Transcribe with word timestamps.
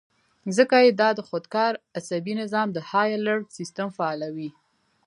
ځکه 0.57 0.75
چې 0.83 0.91
دا 1.01 1.09
د 1.15 1.19
خودکار 1.27 1.73
اعصابي 1.97 2.33
نظام 2.41 2.67
د 2.73 2.77
هائي 2.89 3.11
الرټ 3.19 3.45
سسټم 3.57 3.89
فعالوي 3.97 4.49